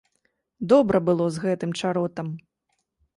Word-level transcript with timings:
Добра 0.71 1.01
было 1.09 1.27
з 1.35 1.43
гэтым 1.45 1.75
чаротам. 1.83 2.27